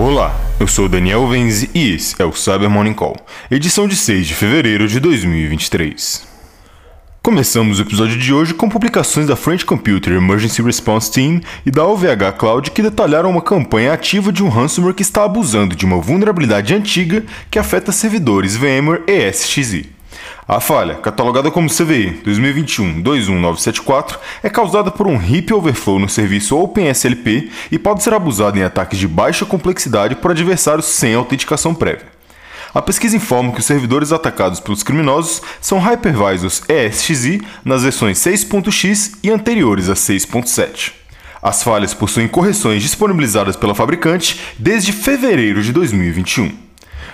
Olá, 0.00 0.32
eu 0.60 0.68
sou 0.68 0.88
Daniel 0.88 1.26
Venzi 1.26 1.68
e 1.74 1.92
esse 1.92 2.14
é 2.22 2.24
o 2.24 2.32
Cyber 2.32 2.70
Morning 2.70 2.94
Call, 2.94 3.16
edição 3.50 3.88
de 3.88 3.96
6 3.96 4.28
de 4.28 4.34
fevereiro 4.36 4.86
de 4.86 5.00
2023. 5.00 6.24
Começamos 7.20 7.80
o 7.80 7.82
episódio 7.82 8.16
de 8.16 8.32
hoje 8.32 8.54
com 8.54 8.68
publicações 8.68 9.26
da 9.26 9.34
French 9.34 9.66
Computer 9.66 10.12
Emergency 10.12 10.62
Response 10.62 11.10
Team 11.10 11.40
e 11.66 11.72
da 11.72 11.84
OVH 11.84 12.36
Cloud 12.38 12.70
que 12.70 12.80
detalharam 12.80 13.28
uma 13.28 13.42
campanha 13.42 13.92
ativa 13.92 14.32
de 14.32 14.44
um 14.44 14.48
ransomware 14.48 14.94
que 14.94 15.02
está 15.02 15.24
abusando 15.24 15.74
de 15.74 15.84
uma 15.84 16.00
vulnerabilidade 16.00 16.72
antiga 16.72 17.24
que 17.50 17.58
afeta 17.58 17.90
servidores 17.90 18.54
VMware 18.54 19.02
ESXi. 19.08 19.97
A 20.50 20.60
falha, 20.60 20.94
catalogada 20.94 21.50
como 21.50 21.68
CVE 21.68 22.22
2021-21974, 22.24 24.16
é 24.42 24.48
causada 24.48 24.90
por 24.90 25.06
um 25.06 25.20
heap 25.20 25.52
overflow 25.52 25.98
no 25.98 26.08
serviço 26.08 26.56
OpenSLP 26.56 27.50
e 27.70 27.78
pode 27.78 28.02
ser 28.02 28.14
abusada 28.14 28.58
em 28.58 28.62
ataques 28.62 28.98
de 28.98 29.06
baixa 29.06 29.44
complexidade 29.44 30.14
por 30.14 30.30
adversários 30.30 30.86
sem 30.86 31.14
autenticação 31.14 31.74
prévia. 31.74 32.06
A 32.74 32.80
pesquisa 32.80 33.14
informa 33.14 33.52
que 33.52 33.60
os 33.60 33.66
servidores 33.66 34.10
atacados 34.10 34.58
pelos 34.58 34.82
criminosos 34.82 35.42
são 35.60 35.78
hypervisors 35.78 36.62
ESXi 36.66 37.42
nas 37.62 37.82
versões 37.82 38.16
6.x 38.18 39.18
e 39.22 39.30
anteriores 39.30 39.90
a 39.90 39.94
6.7. 39.94 40.92
As 41.42 41.62
falhas 41.62 41.92
possuem 41.92 42.26
correções 42.26 42.82
disponibilizadas 42.82 43.54
pela 43.54 43.74
fabricante 43.74 44.40
desde 44.58 44.92
fevereiro 44.92 45.62
de 45.62 45.74
2021. 45.74 46.67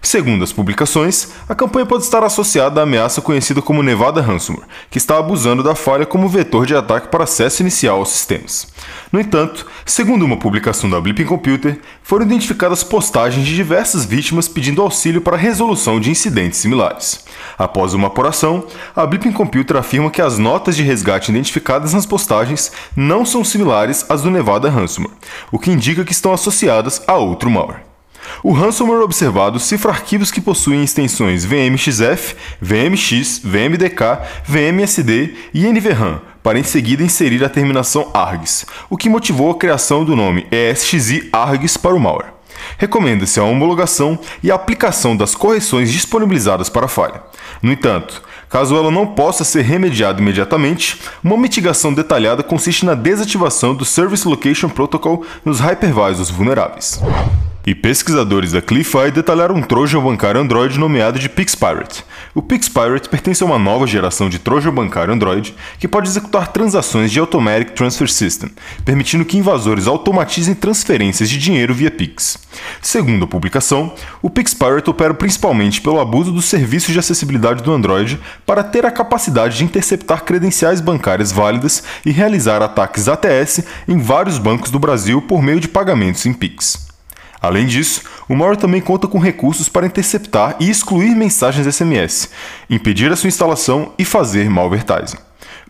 Segundo 0.00 0.44
as 0.44 0.52
publicações, 0.52 1.28
a 1.48 1.54
campanha 1.54 1.84
pode 1.84 2.04
estar 2.04 2.22
associada 2.22 2.80
à 2.80 2.84
ameaça 2.84 3.20
conhecida 3.20 3.60
como 3.60 3.82
Nevada 3.82 4.22
Ransomware, 4.22 4.66
que 4.90 4.98
está 4.98 5.18
abusando 5.18 5.62
da 5.62 5.74
falha 5.74 6.06
como 6.06 6.28
vetor 6.28 6.66
de 6.66 6.74
ataque 6.74 7.08
para 7.08 7.24
acesso 7.24 7.62
inicial 7.62 7.98
aos 7.98 8.10
sistemas. 8.10 8.68
No 9.12 9.20
entanto, 9.20 9.66
segundo 9.84 10.24
uma 10.24 10.36
publicação 10.36 10.88
da 10.88 11.00
Blipping 11.00 11.24
Computer, 11.24 11.80
foram 12.02 12.26
identificadas 12.26 12.84
postagens 12.84 13.44
de 13.44 13.54
diversas 13.54 14.04
vítimas 14.04 14.48
pedindo 14.48 14.82
auxílio 14.82 15.20
para 15.20 15.36
a 15.36 15.40
resolução 15.40 15.98
de 15.98 16.10
incidentes 16.10 16.58
similares. 16.58 17.24
Após 17.58 17.92
uma 17.92 18.06
apuração, 18.06 18.66
a 18.94 19.04
Blipping 19.04 19.32
Computer 19.32 19.76
afirma 19.76 20.10
que 20.10 20.22
as 20.22 20.38
notas 20.38 20.76
de 20.76 20.82
resgate 20.82 21.30
identificadas 21.30 21.92
nas 21.92 22.06
postagens 22.06 22.70
não 22.96 23.26
são 23.26 23.42
similares 23.42 24.06
às 24.08 24.22
do 24.22 24.30
Nevada 24.30 24.70
Ransomware, 24.70 25.14
o 25.50 25.58
que 25.58 25.70
indica 25.70 26.04
que 26.04 26.12
estão 26.12 26.32
associadas 26.32 27.02
a 27.06 27.16
outro 27.16 27.50
malware. 27.50 27.87
O 28.42 28.52
ransomware 28.52 29.02
observado 29.02 29.58
cifra 29.58 29.92
arquivos 29.92 30.30
que 30.30 30.40
possuem 30.40 30.82
extensões 30.82 31.44
VMXF, 31.44 32.36
VMX, 32.60 33.40
VMDK, 33.44 34.18
VMSD 34.44 35.34
e 35.54 35.66
NVRAM, 35.66 36.20
para 36.42 36.58
em 36.58 36.64
seguida 36.64 37.02
inserir 37.02 37.44
a 37.44 37.48
terminação 37.48 38.10
ARGS, 38.14 38.66
o 38.88 38.96
que 38.96 39.08
motivou 39.08 39.50
a 39.50 39.58
criação 39.58 40.04
do 40.04 40.16
nome 40.16 40.46
ESXi 40.50 41.28
ARGS 41.32 41.76
para 41.76 41.94
o 41.94 42.00
malware. 42.00 42.32
Recomenda-se 42.76 43.38
a 43.38 43.44
homologação 43.44 44.18
e 44.42 44.50
a 44.50 44.54
aplicação 44.54 45.16
das 45.16 45.34
correções 45.34 45.92
disponibilizadas 45.92 46.68
para 46.68 46.86
a 46.86 46.88
falha. 46.88 47.22
No 47.62 47.72
entanto, 47.72 48.22
Caso 48.48 48.74
ela 48.76 48.90
não 48.90 49.06
possa 49.06 49.44
ser 49.44 49.62
remediada 49.62 50.20
imediatamente, 50.20 50.98
uma 51.22 51.36
mitigação 51.36 51.92
detalhada 51.92 52.42
consiste 52.42 52.84
na 52.84 52.94
desativação 52.94 53.74
do 53.74 53.84
Service 53.84 54.26
Location 54.26 54.70
Protocol 54.70 55.24
nos 55.44 55.60
hypervisors 55.60 56.30
vulneráveis. 56.30 57.00
E 57.68 57.74
pesquisadores 57.74 58.52
da 58.52 58.62
CliffEye 58.62 59.10
detalharam 59.10 59.54
um 59.54 59.60
Trojan 59.60 60.00
bancário 60.00 60.40
Android 60.40 60.78
nomeado 60.78 61.18
de 61.18 61.28
PixPirate. 61.28 62.02
O 62.34 62.40
PixPirate 62.40 63.10
pertence 63.10 63.42
a 63.42 63.46
uma 63.46 63.58
nova 63.58 63.86
geração 63.86 64.30
de 64.30 64.38
Trojan 64.38 64.72
bancário 64.72 65.12
Android 65.12 65.54
que 65.78 65.86
pode 65.86 66.08
executar 66.08 66.50
transações 66.50 67.12
de 67.12 67.20
Automatic 67.20 67.74
Transfer 67.74 68.10
System, 68.10 68.50
permitindo 68.86 69.22
que 69.22 69.36
invasores 69.36 69.86
automatizem 69.86 70.54
transferências 70.54 71.28
de 71.28 71.36
dinheiro 71.36 71.74
via 71.74 71.90
Pix. 71.90 72.38
Segundo 72.80 73.26
a 73.26 73.28
publicação, 73.28 73.92
o 74.22 74.30
PixPirate 74.30 74.88
opera 74.88 75.12
principalmente 75.12 75.82
pelo 75.82 76.00
abuso 76.00 76.32
dos 76.32 76.46
serviços 76.46 76.94
de 76.94 76.98
acessibilidade 76.98 77.62
do 77.62 77.70
Android 77.70 78.18
para 78.46 78.64
ter 78.64 78.86
a 78.86 78.90
capacidade 78.90 79.58
de 79.58 79.64
interceptar 79.64 80.24
credenciais 80.24 80.80
bancárias 80.80 81.32
válidas 81.32 81.84
e 82.06 82.12
realizar 82.12 82.62
ataques 82.62 83.08
ATS 83.08 83.62
em 83.86 83.98
vários 83.98 84.38
bancos 84.38 84.70
do 84.70 84.78
Brasil 84.78 85.20
por 85.20 85.42
meio 85.42 85.60
de 85.60 85.68
pagamentos 85.68 86.24
em 86.24 86.32
Pix. 86.32 86.87
Além 87.40 87.66
disso, 87.66 88.02
o 88.28 88.34
malware 88.34 88.58
também 88.58 88.80
conta 88.80 89.06
com 89.06 89.18
recursos 89.18 89.68
para 89.68 89.86
interceptar 89.86 90.56
e 90.58 90.68
excluir 90.68 91.14
mensagens 91.14 91.72
SMS, 91.72 92.30
impedir 92.68 93.12
a 93.12 93.16
sua 93.16 93.28
instalação 93.28 93.92
e 93.98 94.04
fazer 94.04 94.50
malvertising. 94.50 95.18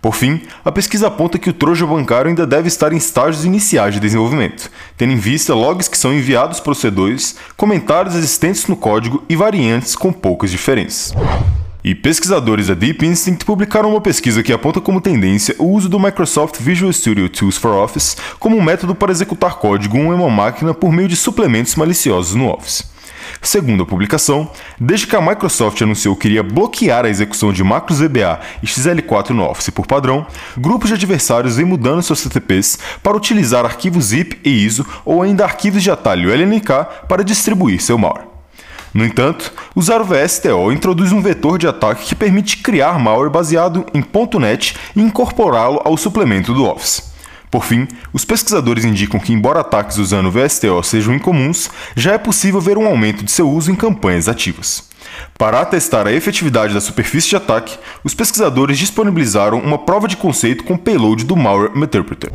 Por 0.00 0.14
fim, 0.14 0.42
a 0.64 0.70
pesquisa 0.70 1.08
aponta 1.08 1.38
que 1.38 1.50
o 1.50 1.52
trojo 1.52 1.86
bancário 1.86 2.28
ainda 2.28 2.46
deve 2.46 2.68
estar 2.68 2.92
em 2.92 2.96
estágios 2.96 3.44
iniciais 3.44 3.94
de 3.94 4.00
desenvolvimento, 4.00 4.70
tendo 4.96 5.12
em 5.12 5.16
vista 5.16 5.54
logs 5.54 5.88
que 5.88 5.98
são 5.98 6.14
enviados 6.14 6.60
para 6.60 6.72
os 6.72 6.78
C2, 6.78 7.34
comentários 7.56 8.14
existentes 8.14 8.66
no 8.66 8.76
código 8.76 9.24
e 9.28 9.34
variantes 9.34 9.96
com 9.96 10.12
poucas 10.12 10.50
diferenças. 10.50 11.12
E 11.86 11.94
pesquisadores 11.94 12.66
da 12.66 12.74
Deep 12.74 13.06
Instinct 13.06 13.44
publicaram 13.44 13.90
uma 13.90 14.00
pesquisa 14.00 14.42
que 14.42 14.52
aponta 14.52 14.80
como 14.80 15.00
tendência 15.00 15.54
o 15.56 15.66
uso 15.66 15.88
do 15.88 16.00
Microsoft 16.00 16.60
Visual 16.60 16.92
Studio 16.92 17.28
Tools 17.28 17.56
for 17.56 17.74
Office 17.74 18.16
como 18.40 18.56
um 18.56 18.60
método 18.60 18.92
para 18.92 19.12
executar 19.12 19.54
código 19.54 19.96
em 19.96 20.12
uma 20.12 20.28
máquina 20.28 20.74
por 20.74 20.90
meio 20.90 21.06
de 21.06 21.14
suplementos 21.14 21.76
maliciosos 21.76 22.34
no 22.34 22.52
Office. 22.52 22.90
Segundo 23.40 23.84
a 23.84 23.86
publicação, 23.86 24.50
desde 24.80 25.06
que 25.06 25.14
a 25.14 25.20
Microsoft 25.20 25.80
anunciou 25.80 26.16
que 26.16 26.26
iria 26.26 26.42
bloquear 26.42 27.04
a 27.04 27.08
execução 27.08 27.52
de 27.52 27.62
macros 27.62 28.00
VBA 28.00 28.40
e 28.64 28.66
XL4 28.66 29.30
no 29.30 29.44
Office 29.44 29.70
por 29.70 29.86
padrão, 29.86 30.26
grupos 30.58 30.88
de 30.88 30.96
adversários 30.96 31.54
vêm 31.54 31.64
mudando 31.64 32.02
seus 32.02 32.18
CTPs 32.18 32.80
para 33.00 33.16
utilizar 33.16 33.64
arquivos 33.64 34.06
zip 34.06 34.40
e 34.44 34.50
ISO 34.50 34.84
ou 35.04 35.22
ainda 35.22 35.44
arquivos 35.44 35.84
de 35.84 35.90
atalho 35.92 36.32
LNK 36.32 37.06
para 37.08 37.22
distribuir 37.22 37.80
seu 37.80 37.96
malware. 37.96 38.35
No 38.94 39.04
entanto, 39.04 39.52
usar 39.74 40.00
o 40.00 40.04
VSTO 40.04 40.72
introduz 40.72 41.12
um 41.12 41.20
vetor 41.20 41.58
de 41.58 41.68
ataque 41.68 42.06
que 42.06 42.14
permite 42.14 42.58
criar 42.58 42.98
malware 42.98 43.30
baseado 43.30 43.84
em 43.92 44.04
.NET 44.38 44.76
e 44.94 45.00
incorporá-lo 45.00 45.80
ao 45.84 45.96
suplemento 45.96 46.54
do 46.54 46.64
Office. 46.64 47.14
Por 47.50 47.64
fim, 47.64 47.86
os 48.12 48.24
pesquisadores 48.24 48.84
indicam 48.84 49.20
que, 49.20 49.32
embora 49.32 49.60
ataques 49.60 49.98
usando 49.98 50.26
o 50.26 50.30
VSTO 50.30 50.82
sejam 50.82 51.14
incomuns, 51.14 51.70
já 51.94 52.12
é 52.12 52.18
possível 52.18 52.60
ver 52.60 52.76
um 52.76 52.86
aumento 52.86 53.24
de 53.24 53.30
seu 53.30 53.48
uso 53.48 53.70
em 53.70 53.74
campanhas 53.74 54.28
ativas. 54.28 54.88
Para 55.38 55.60
atestar 55.60 56.06
a 56.06 56.12
efetividade 56.12 56.74
da 56.74 56.80
superfície 56.80 57.28
de 57.28 57.36
ataque, 57.36 57.78
os 58.02 58.14
pesquisadores 58.14 58.78
disponibilizaram 58.78 59.58
uma 59.58 59.78
prova 59.78 60.08
de 60.08 60.16
conceito 60.16 60.64
com 60.64 60.76
payload 60.76 61.24
do 61.24 61.36
Malware 61.36 61.72
Interpreter. 61.76 62.30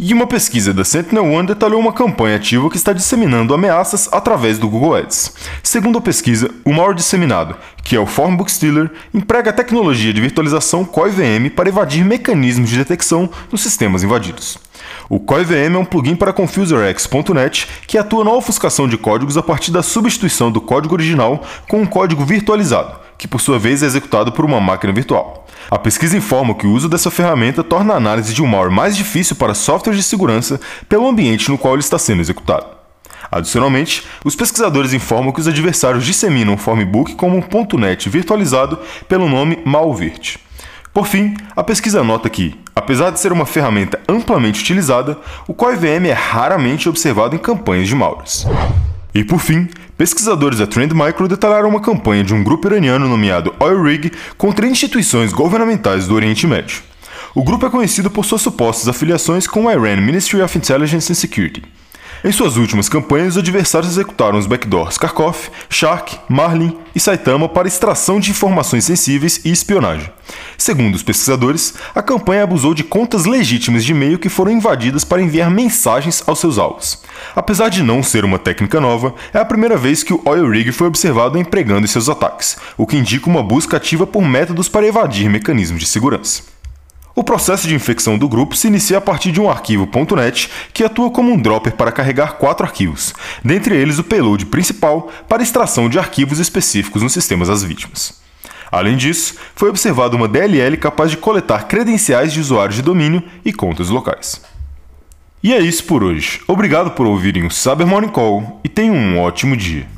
E 0.00 0.14
uma 0.14 0.28
pesquisa 0.28 0.72
da 0.72 0.84
Sentinel-One 0.84 1.48
detalhou 1.48 1.80
uma 1.80 1.92
campanha 1.92 2.36
ativa 2.36 2.70
que 2.70 2.76
está 2.76 2.92
disseminando 2.92 3.52
ameaças 3.52 4.08
através 4.12 4.56
do 4.56 4.68
Google 4.68 4.94
Ads. 4.94 5.34
Segundo 5.60 5.98
a 5.98 6.00
pesquisa, 6.00 6.48
o 6.64 6.72
maior 6.72 6.94
disseminado, 6.94 7.56
que 7.82 7.96
é 7.96 7.98
o 7.98 8.06
Formbook 8.06 8.48
Stealer, 8.48 8.92
emprega 9.12 9.50
a 9.50 9.52
tecnologia 9.52 10.12
de 10.12 10.20
virtualização 10.20 10.84
CoiVM 10.84 11.50
para 11.50 11.68
evadir 11.68 12.04
mecanismos 12.04 12.70
de 12.70 12.78
detecção 12.78 13.28
nos 13.50 13.60
sistemas 13.60 14.04
invadidos. 14.04 14.56
O 15.10 15.18
CoiVM 15.18 15.74
é 15.74 15.78
um 15.78 15.84
plugin 15.84 16.14
para 16.14 16.32
ConfuserX.net 16.32 17.66
que 17.88 17.98
atua 17.98 18.22
na 18.22 18.30
ofuscação 18.30 18.86
de 18.86 18.96
códigos 18.96 19.36
a 19.36 19.42
partir 19.42 19.72
da 19.72 19.82
substituição 19.82 20.52
do 20.52 20.60
código 20.60 20.94
original 20.94 21.42
com 21.68 21.82
um 21.82 21.86
código 21.86 22.24
virtualizado, 22.24 23.00
que 23.18 23.28
por 23.28 23.40
sua 23.40 23.58
vez 23.58 23.82
é 23.82 23.86
executado 23.86 24.32
por 24.32 24.44
uma 24.44 24.60
máquina 24.60 24.92
virtual. 24.92 25.46
A 25.70 25.78
pesquisa 25.78 26.16
informa 26.16 26.54
que 26.54 26.66
o 26.66 26.72
uso 26.72 26.88
dessa 26.88 27.10
ferramenta 27.10 27.64
torna 27.64 27.92
a 27.92 27.96
análise 27.96 28.32
de 28.32 28.42
um 28.42 28.46
malware 28.46 28.70
mais 28.70 28.96
difícil 28.96 29.36
para 29.36 29.52
softwares 29.52 30.00
de 30.00 30.08
segurança 30.08 30.60
pelo 30.88 31.06
ambiente 31.06 31.50
no 31.50 31.58
qual 31.58 31.74
ele 31.74 31.82
está 31.82 31.98
sendo 31.98 32.20
executado. 32.20 32.78
Adicionalmente, 33.30 34.06
os 34.24 34.34
pesquisadores 34.34 34.94
informam 34.94 35.32
que 35.32 35.40
os 35.40 35.48
adversários 35.48 36.06
disseminam 36.06 36.54
o 36.54 36.56
Formbook 36.56 37.14
como 37.16 37.36
um 37.36 37.78
.NET 37.78 38.08
virtualizado 38.08 38.78
pelo 39.06 39.28
nome 39.28 39.58
Malvirt. 39.66 40.36
Por 40.94 41.06
fim, 41.06 41.36
a 41.54 41.62
pesquisa 41.62 42.02
nota 42.02 42.30
que, 42.30 42.58
apesar 42.74 43.10
de 43.10 43.20
ser 43.20 43.30
uma 43.30 43.44
ferramenta 43.44 44.00
amplamente 44.08 44.62
utilizada, 44.62 45.18
o 45.46 45.52
CoiVM 45.52 46.06
é 46.08 46.12
raramente 46.12 46.88
observado 46.88 47.36
em 47.36 47.38
campanhas 47.38 47.86
de 47.86 47.94
malwares. 47.94 48.46
E 49.18 49.24
por 49.24 49.40
fim, 49.40 49.66
pesquisadores 49.96 50.60
da 50.60 50.66
Trend 50.68 50.94
Micro 50.94 51.26
detalharam 51.26 51.68
uma 51.68 51.80
campanha 51.80 52.22
de 52.22 52.32
um 52.32 52.44
grupo 52.44 52.68
iraniano 52.68 53.08
nomeado 53.08 53.52
Oil 53.58 53.82
Rig 53.82 54.12
contra 54.36 54.64
instituições 54.64 55.32
governamentais 55.32 56.06
do 56.06 56.14
Oriente 56.14 56.46
Médio. 56.46 56.82
O 57.34 57.42
grupo 57.42 57.66
é 57.66 57.68
conhecido 57.68 58.12
por 58.12 58.24
suas 58.24 58.42
supostas 58.42 58.86
afiliações 58.86 59.44
com 59.44 59.64
o 59.64 59.70
Iran 59.72 60.00
Ministry 60.00 60.40
of 60.40 60.56
Intelligence 60.56 61.10
and 61.10 61.16
Security. 61.16 61.64
Em 62.24 62.32
suas 62.32 62.56
últimas 62.56 62.88
campanhas, 62.88 63.34
os 63.34 63.38
adversários 63.38 63.92
executaram 63.92 64.38
os 64.38 64.46
backdoors 64.46 64.98
Kharkov, 64.98 65.36
Shark, 65.70 66.18
Marlin 66.28 66.76
e 66.92 66.98
Saitama 66.98 67.48
para 67.48 67.68
extração 67.68 68.18
de 68.18 68.32
informações 68.32 68.84
sensíveis 68.84 69.40
e 69.44 69.52
espionagem. 69.52 70.10
Segundo 70.56 70.96
os 70.96 71.02
pesquisadores, 71.04 71.74
a 71.94 72.02
campanha 72.02 72.42
abusou 72.42 72.74
de 72.74 72.82
contas 72.82 73.24
legítimas 73.24 73.84
de 73.84 73.92
e-mail 73.92 74.18
que 74.18 74.28
foram 74.28 74.50
invadidas 74.50 75.04
para 75.04 75.22
enviar 75.22 75.48
mensagens 75.48 76.24
aos 76.26 76.40
seus 76.40 76.58
alvos. 76.58 77.04
Apesar 77.36 77.68
de 77.68 77.84
não 77.84 78.02
ser 78.02 78.24
uma 78.24 78.38
técnica 78.38 78.80
nova, 78.80 79.14
é 79.32 79.38
a 79.38 79.44
primeira 79.44 79.76
vez 79.76 80.02
que 80.02 80.12
o 80.12 80.20
Oil 80.24 80.50
Rig 80.50 80.72
foi 80.72 80.88
observado 80.88 81.38
empregando 81.38 81.86
seus 81.86 82.08
ataques, 82.08 82.56
o 82.76 82.84
que 82.84 82.96
indica 82.96 83.30
uma 83.30 83.44
busca 83.44 83.76
ativa 83.76 84.08
por 84.08 84.22
métodos 84.22 84.68
para 84.68 84.86
evadir 84.86 85.30
mecanismos 85.30 85.80
de 85.80 85.86
segurança. 85.86 86.57
O 87.18 87.24
processo 87.24 87.66
de 87.66 87.74
infecção 87.74 88.16
do 88.16 88.28
grupo 88.28 88.54
se 88.54 88.68
inicia 88.68 88.98
a 88.98 89.00
partir 89.00 89.32
de 89.32 89.40
um 89.40 89.50
arquivo 89.50 89.90
.NET 90.14 90.48
que 90.72 90.84
atua 90.84 91.10
como 91.10 91.32
um 91.32 91.36
dropper 91.36 91.72
para 91.74 91.90
carregar 91.90 92.34
quatro 92.34 92.64
arquivos, 92.64 93.12
dentre 93.44 93.74
eles 93.74 93.98
o 93.98 94.04
payload 94.04 94.46
principal 94.46 95.10
para 95.28 95.42
extração 95.42 95.88
de 95.88 95.98
arquivos 95.98 96.38
específicos 96.38 97.02
nos 97.02 97.12
sistemas 97.12 97.48
das 97.48 97.64
vítimas. 97.64 98.20
Além 98.70 98.96
disso, 98.96 99.34
foi 99.56 99.68
observada 99.68 100.14
uma 100.14 100.28
DLL 100.28 100.76
capaz 100.76 101.10
de 101.10 101.16
coletar 101.16 101.66
credenciais 101.66 102.32
de 102.32 102.38
usuários 102.38 102.76
de 102.76 102.82
domínio 102.82 103.20
e 103.44 103.52
contas 103.52 103.88
locais. 103.88 104.40
E 105.42 105.52
é 105.52 105.58
isso 105.58 105.82
por 105.86 106.04
hoje. 106.04 106.40
Obrigado 106.46 106.92
por 106.92 107.04
ouvirem 107.04 107.44
o 107.44 107.50
Cyber 107.50 107.84
Morning 107.88 108.10
Call 108.10 108.60
e 108.62 108.68
tenham 108.68 108.94
um 108.94 109.18
ótimo 109.18 109.56
dia. 109.56 109.88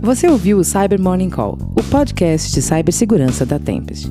Você 0.00 0.26
ouviu 0.26 0.58
o 0.58 0.64
Cyber 0.64 1.00
Morning 1.00 1.30
Call, 1.30 1.58
o 1.76 1.82
podcast 1.84 2.52
de 2.52 2.60
cibersegurança 2.60 3.46
da 3.46 3.56
Tempest. 3.60 4.10